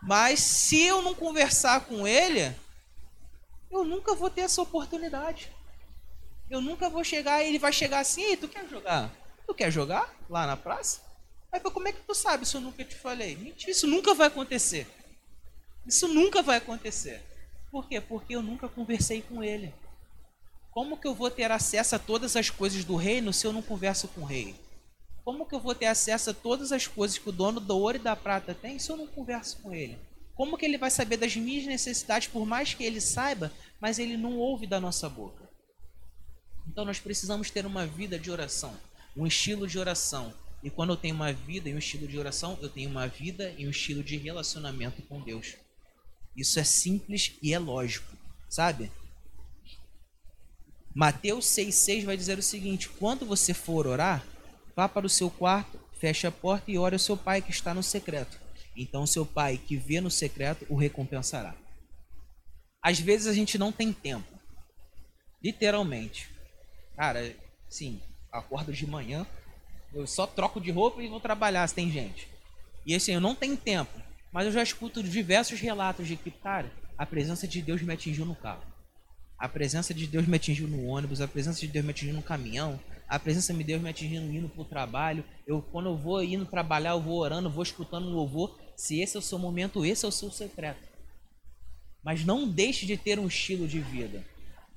[0.00, 2.54] Mas se eu não conversar com ele,
[3.70, 5.50] eu nunca vou ter essa oportunidade.
[6.48, 9.10] Eu nunca vou chegar ele vai chegar assim, tu quer jogar?
[9.46, 11.02] Tu quer jogar lá na praça?
[11.50, 13.34] Aí como é que tu sabe se eu nunca te falei?
[13.36, 14.86] Mentira, isso nunca vai acontecer.
[15.84, 17.22] Isso nunca vai acontecer.
[17.72, 18.00] Por quê?
[18.00, 19.74] Porque eu nunca conversei com ele.
[20.74, 23.62] Como que eu vou ter acesso a todas as coisas do reino se eu não
[23.62, 24.56] converso com o rei?
[25.24, 27.96] Como que eu vou ter acesso a todas as coisas que o dono do ouro
[27.96, 29.96] e da prata tem se eu não converso com ele?
[30.34, 34.16] Como que ele vai saber das minhas necessidades, por mais que ele saiba, mas ele
[34.16, 35.48] não ouve da nossa boca?
[36.66, 38.76] Então nós precisamos ter uma vida de oração,
[39.16, 40.34] um estilo de oração.
[40.60, 43.54] E quando eu tenho uma vida e um estilo de oração, eu tenho uma vida
[43.56, 45.54] e um estilo de relacionamento com Deus.
[46.36, 48.12] Isso é simples e é lógico,
[48.48, 48.90] sabe?
[50.94, 54.24] Mateus 6,6 vai dizer o seguinte: quando você for orar,
[54.76, 57.74] vá para o seu quarto, feche a porta e ore ao seu pai que está
[57.74, 58.38] no secreto.
[58.76, 61.54] Então seu pai que vê no secreto o recompensará.
[62.82, 64.38] Às vezes a gente não tem tempo.
[65.42, 66.30] Literalmente.
[66.96, 67.34] Cara,
[67.68, 69.26] sim, acordo de manhã,
[69.92, 72.28] eu só troco de roupa e vou trabalhar se tem gente.
[72.86, 74.00] E assim, eu não tenho tempo.
[74.32, 78.26] Mas eu já escuto diversos relatos de que, cara, a presença de Deus me atingiu
[78.26, 78.73] no carro.
[79.38, 82.22] A presença de Deus me atingiu no ônibus, a presença de Deus me atingiu no
[82.22, 85.24] caminhão, a presença de Deus me atingindo indo para o trabalho.
[85.46, 88.58] Eu, quando eu vou indo trabalhar, eu vou orando, vou escutando louvor.
[88.76, 90.80] Se esse é o seu momento, esse é o seu secreto.
[92.02, 94.24] Mas não deixe de ter um estilo de vida,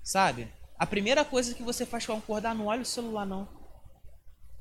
[0.04, 0.48] sabe?
[0.78, 3.50] A primeira coisa que você faz para acordar, não olha o celular, não.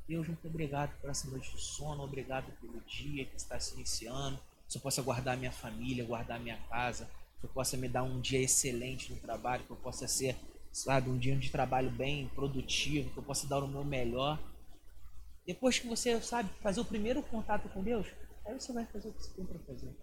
[0.07, 4.39] Deus, muito obrigado por essa noite de sono, obrigado pelo dia que está se iniciando.
[4.67, 8.19] Se eu possa guardar minha família, guardar minha casa, que eu possa me dar um
[8.19, 10.35] dia excelente no trabalho, que eu possa ser,
[10.71, 14.39] sabe, um dia de trabalho bem produtivo, que eu possa dar o meu melhor.
[15.45, 18.07] Depois que você, sabe, fazer o primeiro contato com Deus,
[18.45, 19.95] aí você vai fazer o que você tem para fazer.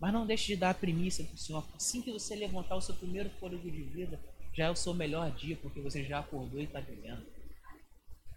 [0.00, 1.68] Mas não deixe de dar a primícia para o Senhor.
[1.74, 4.18] Assim que você levantar o seu primeiro fôlego de vida,
[4.54, 7.24] já é o seu melhor dia, porque você já acordou e está vivendo.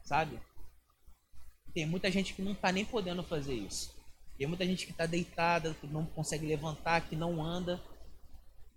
[0.03, 0.39] Sabe?
[1.73, 3.95] Tem muita gente que não está nem podendo fazer isso.
[4.37, 7.81] Tem muita gente que está deitada, que não consegue levantar, que não anda,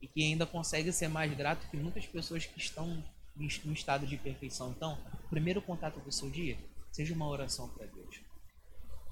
[0.01, 3.03] e que ainda consegue ser mais grato que muitas pessoas que estão
[3.39, 4.73] em estado de perfeição.
[4.77, 6.57] Então, o primeiro contato do seu dia,
[6.91, 8.21] seja uma oração para Deus.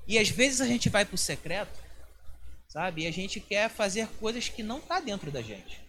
[0.06, 1.78] E às vezes a gente vai para o secreto,
[2.68, 3.02] sabe?
[3.02, 5.80] E a gente quer fazer coisas que não tá dentro da gente,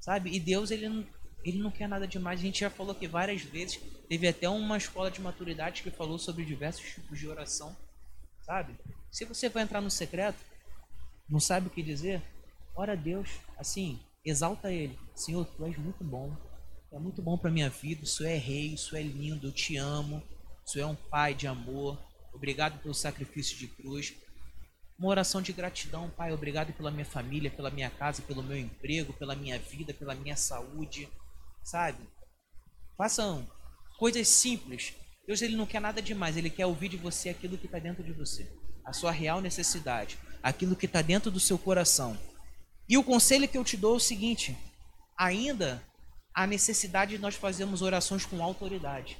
[0.00, 0.30] sabe?
[0.34, 1.06] E Deus ele não,
[1.44, 2.40] ele não quer nada demais.
[2.40, 6.18] A gente já falou que várias vezes teve até uma escola de maturidade que falou
[6.18, 7.76] sobre diversos tipos de oração,
[8.42, 8.74] sabe?
[9.10, 10.38] Se você vai entrar no secreto,
[11.28, 12.22] não sabe o que dizer,
[12.74, 14.98] ora a Deus, assim, exalta Ele.
[15.14, 16.36] Senhor, Tu és muito bom.
[16.92, 18.04] É muito bom para minha vida.
[18.04, 19.48] Isso é rei, isso é lindo.
[19.48, 20.22] Eu te amo.
[20.64, 21.98] Isso é um pai de amor.
[22.32, 24.14] Obrigado pelo sacrifício de cruz.
[24.98, 26.32] Uma oração de gratidão, Pai.
[26.32, 30.36] Obrigado pela minha família, pela minha casa, pelo meu emprego, pela minha vida, pela minha
[30.36, 31.08] saúde.
[31.64, 31.98] Sabe?
[32.96, 33.46] Façam
[33.98, 34.94] coisas simples.
[35.26, 38.02] Deus ele não quer nada demais, ele quer ouvir de você aquilo que está dentro
[38.02, 38.52] de você,
[38.84, 42.18] a sua real necessidade, aquilo que está dentro do seu coração.
[42.92, 44.54] E o conselho que eu te dou é o seguinte:
[45.16, 45.82] ainda
[46.34, 49.16] há necessidade de nós fazermos orações com autoridade.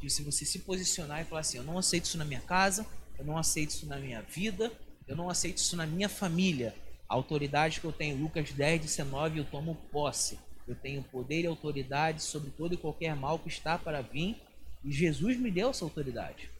[0.00, 2.86] De se você se posicionar e falar assim: eu não aceito isso na minha casa,
[3.18, 4.72] eu não aceito isso na minha vida,
[5.06, 6.74] eu não aceito isso na minha família.
[7.06, 10.38] A autoridade que eu tenho, Lucas 10, 19, eu tomo posse.
[10.66, 14.40] Eu tenho poder e autoridade sobre todo e qualquer mal que está para vir.
[14.82, 16.50] E Jesus me deu essa autoridade.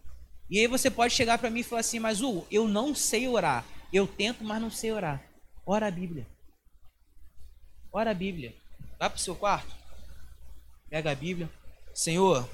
[0.50, 3.26] E aí você pode chegar para mim e falar assim, mas Hugo, eu não sei
[3.28, 3.64] orar.
[3.90, 5.24] Eu tento, mas não sei orar.
[5.64, 6.26] Ora a Bíblia.
[7.92, 8.54] Ora a Bíblia.
[8.98, 9.74] Vai para o seu quarto.
[10.88, 11.50] Pega a Bíblia.
[11.92, 12.48] Senhor,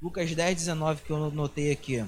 [0.00, 2.06] Lucas 10, 19 que eu notei aqui.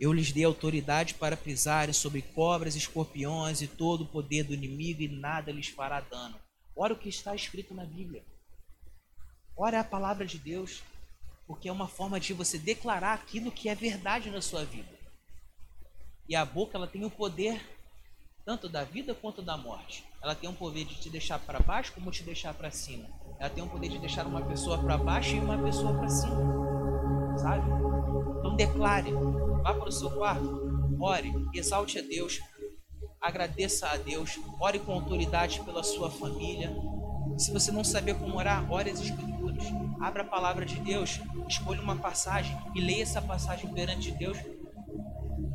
[0.00, 5.02] Eu lhes dei autoridade para pisarem sobre cobras, escorpiões e todo o poder do inimigo
[5.02, 6.36] e nada lhes fará dano.
[6.74, 8.24] Ora o que está escrito na Bíblia.
[9.54, 10.82] Ora a palavra de Deus,
[11.46, 14.88] porque é uma forma de você declarar aquilo que é verdade na sua vida.
[16.26, 17.60] E a boca ela tem o poder
[18.44, 20.02] tanto da vida quanto da morte.
[20.24, 23.04] Ela tem o poder de te deixar para baixo como te deixar para cima.
[23.38, 27.36] Ela tem o poder de deixar uma pessoa para baixo e uma pessoa para cima.
[27.36, 27.70] Sabe?
[28.38, 29.12] Então declare,
[29.62, 32.40] vá para o seu quarto, ore, exalte a Deus,
[33.20, 36.74] agradeça a Deus, ore com autoridade pela sua família.
[37.36, 39.62] Se você não saber como orar, ore as escrituras.
[40.00, 44.38] Abra a palavra de Deus, escolha uma passagem e leia essa passagem perante Deus.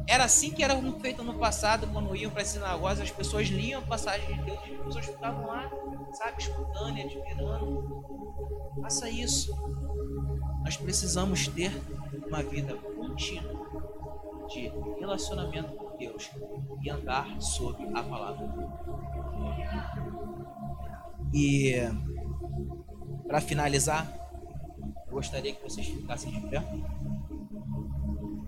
[0.09, 3.79] Era assim que era feito no passado, quando iam para as sinagogas, as pessoas liam
[3.79, 5.71] a passagem de Deus e as pessoas ficavam lá,
[6.13, 8.03] sabe, escutando e admirando.
[8.81, 9.55] Faça isso.
[10.63, 11.71] Nós precisamos ter
[12.27, 16.31] uma vida contínua de relacionamento com Deus
[16.81, 18.51] e andar sob a palavra.
[21.31, 21.75] E
[23.27, 24.11] para finalizar,
[25.05, 26.63] eu gostaria que vocês ficassem de pé.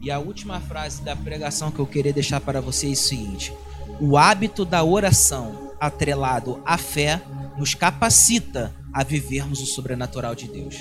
[0.01, 3.53] E a última frase da pregação que eu queria deixar para vocês é o seguinte:
[3.99, 7.21] o hábito da oração atrelado à fé
[7.57, 10.75] nos capacita a vivermos o sobrenatural de Deus.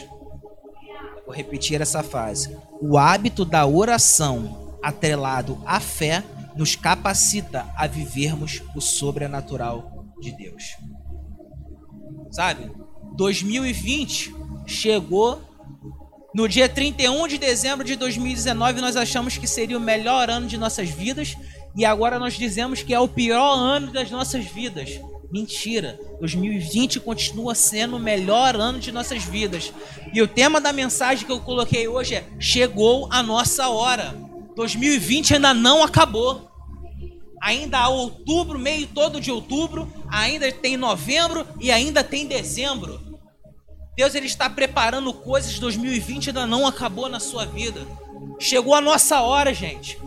[1.26, 2.56] Vou repetir essa frase.
[2.80, 6.24] O hábito da oração atrelado à fé
[6.56, 10.76] nos capacita a vivermos o sobrenatural de Deus.
[12.30, 12.70] Sabe?
[13.16, 14.34] 2020
[14.66, 15.42] chegou
[16.32, 20.56] no dia 31 de dezembro de 2019, nós achamos que seria o melhor ano de
[20.56, 21.36] nossas vidas
[21.76, 25.00] e agora nós dizemos que é o pior ano das nossas vidas.
[25.32, 25.98] Mentira.
[26.20, 29.72] 2020 continua sendo o melhor ano de nossas vidas.
[30.12, 34.14] E o tema da mensagem que eu coloquei hoje é: Chegou a nossa hora.
[34.56, 36.48] 2020 ainda não acabou.
[37.40, 43.09] Ainda há outubro, meio todo de outubro, ainda tem novembro e ainda tem dezembro.
[44.00, 47.86] Deus ele está preparando coisas 2020 ainda não acabou na sua vida.
[48.38, 49.98] Chegou a nossa hora, gente.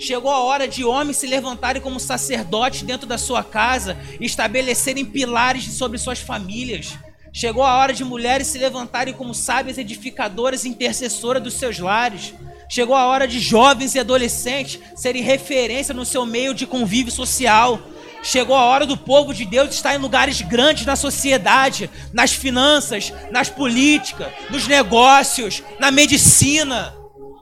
[0.00, 5.04] Chegou a hora de homens se levantarem como sacerdotes dentro da sua casa e estabelecerem
[5.04, 6.98] pilares sobre suas famílias.
[7.32, 12.34] Chegou a hora de mulheres se levantarem como sábias edificadoras e intercessoras dos seus lares.
[12.68, 17.80] Chegou a hora de jovens e adolescentes serem referência no seu meio de convívio social.
[18.26, 23.12] Chegou a hora do povo de Deus estar em lugares grandes na sociedade, nas finanças,
[23.30, 26.92] nas políticas, nos negócios, na medicina,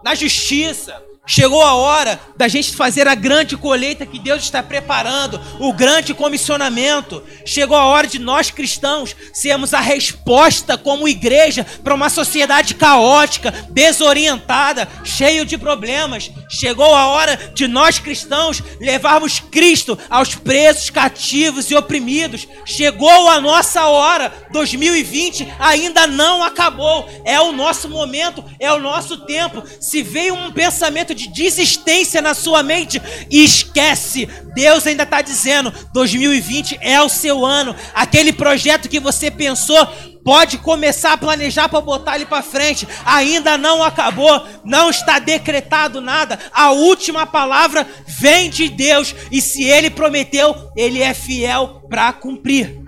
[0.05, 1.03] na justiça.
[1.27, 6.13] Chegou a hora da gente fazer a grande colheita que Deus está preparando, o grande
[6.13, 7.23] comissionamento.
[7.47, 13.51] Chegou a hora de nós cristãos sermos a resposta como igreja para uma sociedade caótica,
[13.71, 16.31] desorientada, cheio de problemas.
[16.51, 22.47] Chegou a hora de nós cristãos levarmos Cristo aos presos, cativos e oprimidos.
[22.67, 24.31] Chegou a nossa hora.
[24.53, 27.09] 2020 ainda não acabou.
[27.25, 29.63] É o nosso momento, é o nosso tempo.
[29.81, 33.01] Se veio um pensamento de desistência na sua mente
[33.31, 34.27] esquece.
[34.55, 37.75] Deus ainda está dizendo: 2020 é o seu ano.
[37.95, 39.87] Aquele projeto que você pensou
[40.25, 42.89] pode começar a planejar para botar ele para frente.
[43.05, 46.39] Ainda não acabou, não está decretado nada.
[46.53, 52.83] A última palavra vem de Deus e se ele prometeu, ele é fiel para cumprir.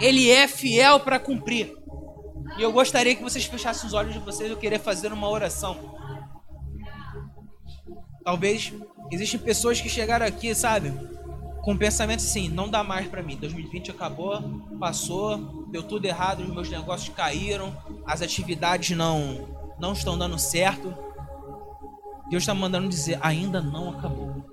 [0.00, 1.72] Ele é fiel para cumprir.
[2.58, 4.50] E eu gostaria que vocês fechassem os olhos de vocês.
[4.50, 6.01] Eu queria fazer uma oração.
[8.24, 8.72] Talvez
[9.10, 10.92] existem pessoas que chegaram aqui, sabe?
[11.62, 13.36] Com pensamento assim, não dá mais para mim.
[13.36, 14.40] 2020 acabou,
[14.78, 17.76] passou, deu tudo errado, os meus negócios caíram,
[18.06, 20.94] as atividades não não estão dando certo.
[22.30, 24.46] Deus está mandando dizer, ainda não acabou.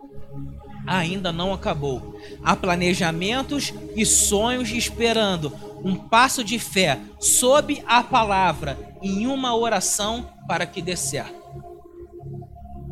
[0.87, 2.19] Ainda não acabou.
[2.43, 10.27] Há planejamentos e sonhos esperando um passo de fé sob a palavra em uma oração
[10.47, 11.38] para que dê certo.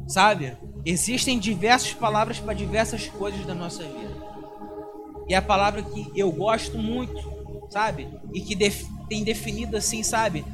[0.08, 0.58] Sabe?
[0.86, 4.16] Existem diversas palavras para diversas coisas da nossa vida.
[5.28, 7.22] E é a palavra que eu gosto muito,
[7.70, 8.08] sabe?
[8.34, 10.46] E que def tem definido assim, sabe?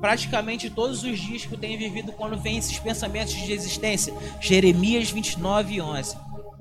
[0.00, 4.14] Praticamente todos os dias que eu tenho vivido quando vem esses pensamentos de existência.
[4.40, 6.16] Jeremias 29, 11.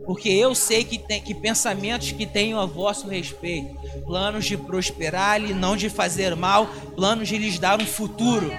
[0.05, 3.75] Porque eu sei que tem que pensamentos que tenho a vosso respeito,
[4.05, 8.51] planos de prosperar e não de fazer mal, planos de lhes dar um futuro.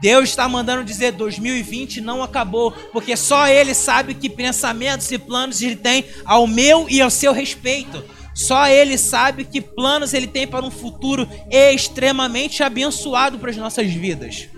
[0.00, 5.60] Deus está mandando dizer 2020 não acabou, porque só Ele sabe que pensamentos e planos
[5.60, 8.04] Ele tem ao meu e ao seu respeito.
[8.34, 13.92] Só Ele sabe que planos Ele tem para um futuro extremamente abençoado para as nossas
[13.92, 14.48] vidas.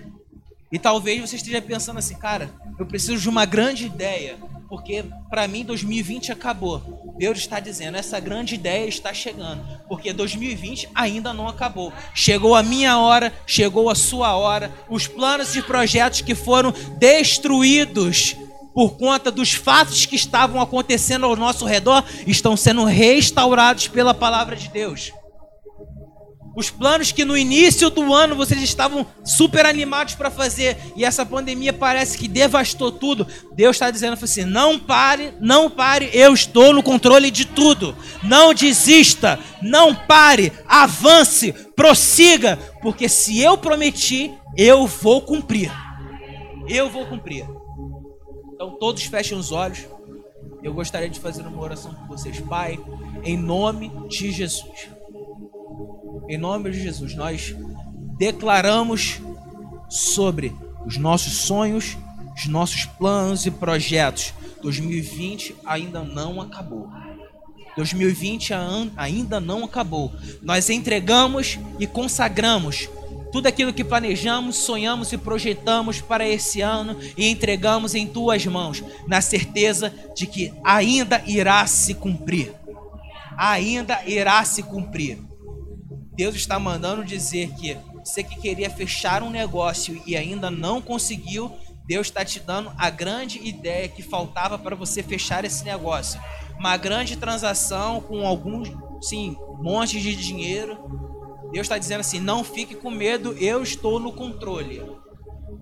[0.71, 4.39] E talvez você esteja pensando assim, cara, eu preciso de uma grande ideia,
[4.71, 7.15] porque para mim 2020 acabou.
[7.19, 11.93] Deus está dizendo, essa grande ideia está chegando, porque 2020 ainda não acabou.
[12.15, 14.73] Chegou a minha hora, chegou a sua hora.
[14.89, 18.37] Os planos e projetos que foram destruídos
[18.73, 24.55] por conta dos fatos que estavam acontecendo ao nosso redor estão sendo restaurados pela palavra
[24.55, 25.13] de Deus.
[26.55, 31.25] Os planos que no início do ano vocês estavam super animados para fazer e essa
[31.25, 33.27] pandemia parece que devastou tudo.
[33.55, 37.97] Deus está dizendo assim: não pare, não pare, eu estou no controle de tudo.
[38.23, 45.71] Não desista, não pare, avance, prossiga, porque se eu prometi, eu vou cumprir.
[46.69, 47.47] Eu vou cumprir.
[48.55, 49.87] Então todos fechem os olhos.
[50.63, 52.79] Eu gostaria de fazer uma oração com vocês, Pai,
[53.25, 55.00] em nome de Jesus.
[56.29, 57.55] Em nome de Jesus, nós
[58.19, 59.21] declaramos
[59.89, 60.55] sobre
[60.87, 61.97] os nossos sonhos,
[62.37, 64.33] os nossos planos e projetos.
[64.63, 66.89] 2020 ainda não acabou.
[67.77, 68.53] 2020
[68.97, 70.13] ainda não acabou.
[70.43, 72.89] Nós entregamos e consagramos
[73.33, 78.83] tudo aquilo que planejamos, sonhamos e projetamos para esse ano e entregamos em tuas mãos,
[79.07, 82.53] na certeza de que ainda irá se cumprir.
[83.37, 85.30] Ainda irá se cumprir.
[86.21, 91.51] Deus está mandando dizer que você que queria fechar um negócio e ainda não conseguiu,
[91.87, 96.21] Deus está te dando a grande ideia que faltava para você fechar esse negócio.
[96.59, 98.69] Uma grande transação com alguns,
[99.01, 100.77] sim, montes de dinheiro.
[101.53, 104.83] Deus está dizendo assim: não fique com medo, eu estou no controle.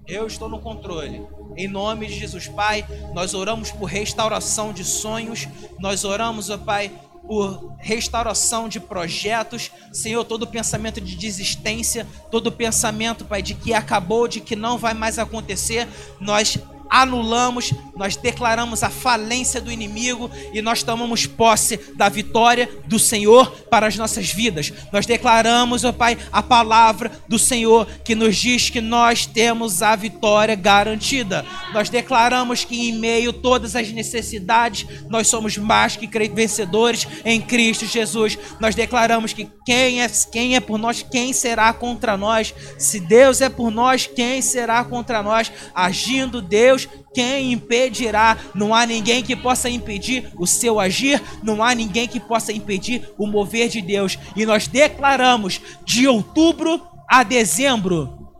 [0.09, 1.24] Eu estou no controle.
[1.56, 2.84] Em nome de Jesus, Pai,
[3.14, 5.46] nós oramos por restauração de sonhos,
[5.78, 6.90] nós oramos, ó Pai,
[7.29, 14.26] por restauração de projetos, Senhor, todo pensamento de desistência, todo pensamento, Pai, de que acabou,
[14.26, 15.87] de que não vai mais acontecer,
[16.18, 16.59] nós
[16.91, 23.51] anulamos, nós declaramos a falência do inimigo e nós tomamos posse da vitória do Senhor
[23.70, 24.72] para as nossas vidas.
[24.93, 29.95] Nós declaramos, ó Pai, a palavra do Senhor que nos diz que nós temos a
[29.97, 31.45] vitória garantida.
[31.72, 37.41] Nós declaramos que em meio a todas as necessidades, nós somos mais que vencedores em
[37.41, 38.39] Cristo Jesus.
[38.61, 42.55] Nós declaramos que quem é, quem é por nós, quem será contra nós?
[42.78, 45.51] Se Deus é por nós, quem será contra nós?
[45.74, 48.37] Agindo Deus Deus, quem impedirá?
[48.55, 53.09] Não há ninguém que possa impedir o seu agir, não há ninguém que possa impedir
[53.18, 54.18] o mover de Deus.
[54.37, 58.31] E nós declaramos de outubro a dezembro,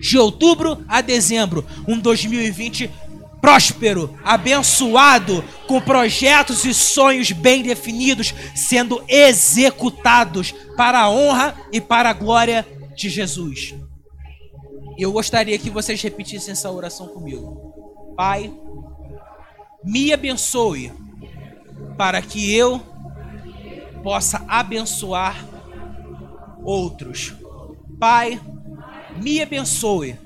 [0.00, 2.90] de outubro a dezembro, um 2020
[3.40, 12.10] próspero, abençoado, com projetos e sonhos bem definidos sendo executados para a honra e para
[12.10, 12.66] a glória
[12.96, 13.74] de Jesus.
[14.98, 18.14] Eu gostaria que vocês repetissem essa oração comigo.
[18.16, 18.52] Pai,
[19.84, 20.92] me abençoe
[21.96, 22.80] para que eu
[24.02, 25.44] possa abençoar
[26.62, 27.34] outros.
[27.98, 28.40] Pai,
[29.22, 30.18] me abençoe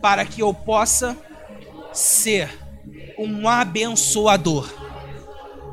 [0.00, 1.16] para que eu possa
[1.92, 2.50] ser
[3.18, 4.68] um abençoador.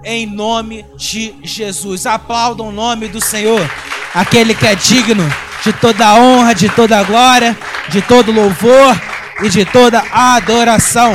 [0.03, 2.05] Em nome de Jesus.
[2.05, 3.61] Aplaudam o nome do Senhor,
[4.13, 5.23] aquele que é digno
[5.63, 7.57] de toda honra, de toda glória,
[7.89, 8.95] de todo louvor
[9.43, 11.13] e de toda adoração.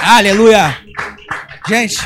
[0.00, 0.76] Aleluia.
[1.68, 1.98] Gente,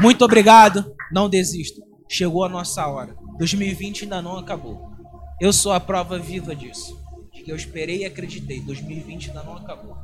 [0.00, 0.94] muito obrigado.
[1.12, 1.80] Não desista.
[2.08, 3.16] Chegou a nossa hora.
[3.38, 4.90] 2020 ainda não acabou.
[5.40, 6.98] Eu sou a prova viva disso.
[7.32, 8.60] De que eu esperei e acreditei.
[8.60, 9.96] 2020 ainda não acabou.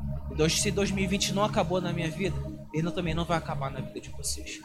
[0.48, 2.36] Se 2020 não acabou na minha vida,
[2.72, 4.60] ele também não vai acabar na vida de vocês.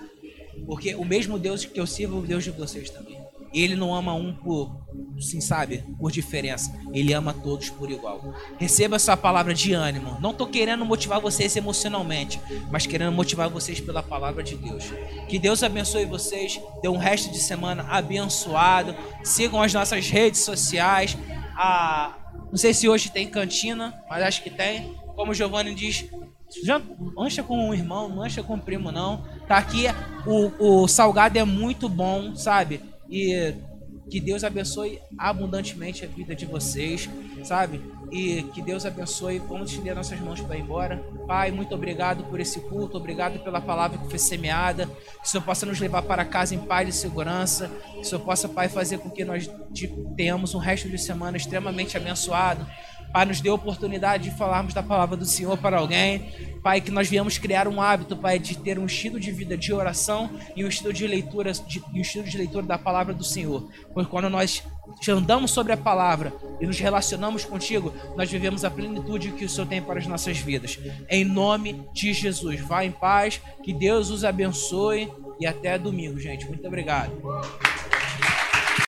[0.65, 3.19] Porque o mesmo Deus que eu sirvo é o Deus de vocês também.
[3.53, 4.85] Ele não ama um por,
[5.19, 6.73] sim, sabe, por diferença.
[6.93, 8.33] Ele ama todos por igual.
[8.57, 10.17] Receba essa palavra de ânimo.
[10.19, 12.39] Não estou querendo motivar vocês emocionalmente,
[12.71, 14.85] mas querendo motivar vocês pela palavra de Deus.
[15.27, 16.59] Que Deus abençoe vocês.
[16.81, 18.95] Dê um resto de semana abençoado.
[19.23, 21.17] Sigam as nossas redes sociais.
[21.55, 22.15] Ah,
[22.49, 24.95] não sei se hoje tem cantina, mas acho que tem.
[25.15, 26.05] Como o Giovanni diz,
[26.63, 26.81] já
[27.15, 29.23] lancha com o irmão, não lancha com o primo, não.
[29.47, 29.85] Tá aqui,
[30.25, 32.81] o, o salgado é muito bom, sabe?
[33.09, 33.53] E
[34.09, 37.07] que Deus abençoe abundantemente a vida de vocês,
[37.43, 37.79] sabe?
[38.11, 39.37] E que Deus abençoe.
[39.37, 40.97] Vamos estender nossas mãos para ir embora.
[41.27, 44.87] Pai, muito obrigado por esse culto, obrigado pela palavra que foi semeada.
[44.87, 47.69] Que o Senhor possa nos levar para casa em paz e segurança.
[47.93, 49.49] Que o Senhor possa, Pai, fazer com que nós
[50.15, 52.65] tenhamos um resto de semana extremamente abençoado.
[53.11, 56.49] Pai, nos dê a oportunidade de falarmos da palavra do Senhor para alguém.
[56.61, 59.73] Pai, que nós viemos criar um hábito, Pai, de ter um estilo de vida de
[59.73, 63.69] oração e um estilo de leitura, de, um estilo de leitura da palavra do Senhor.
[63.93, 64.63] Pois quando nós
[65.07, 69.67] andamos sobre a palavra e nos relacionamos contigo, nós vivemos a plenitude que o Senhor
[69.67, 70.77] tem para as nossas vidas.
[71.09, 72.59] Em nome de Jesus.
[72.61, 76.45] Vá em paz, que Deus os abençoe e até domingo, gente.
[76.45, 77.11] Muito obrigado.